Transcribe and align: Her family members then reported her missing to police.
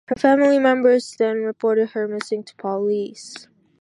Her 0.07 0.15
family 0.15 0.57
members 0.57 1.15
then 1.19 1.43
reported 1.43 1.91
her 1.91 2.07
missing 2.07 2.43
to 2.45 2.55
police. 2.55 3.47